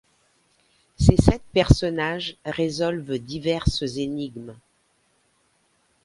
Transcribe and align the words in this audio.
Ces 0.97 1.15
sept 1.17 1.43
personnages 1.53 2.35
résolvent 2.43 3.19
diverses 3.19 3.83
énigmes. 3.97 4.55